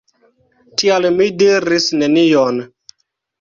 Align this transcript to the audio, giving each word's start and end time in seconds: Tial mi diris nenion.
Tial 0.81 1.05
mi 1.17 1.27
diris 1.43 1.91
nenion. 2.01 2.59